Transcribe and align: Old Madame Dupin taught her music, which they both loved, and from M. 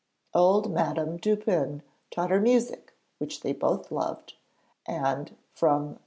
Old 0.33 0.71
Madame 0.71 1.17
Dupin 1.17 1.83
taught 2.09 2.31
her 2.31 2.41
music, 2.41 2.95
which 3.19 3.41
they 3.41 3.53
both 3.53 3.91
loved, 3.91 4.33
and 4.87 5.37
from 5.53 5.89
M. 5.89 5.99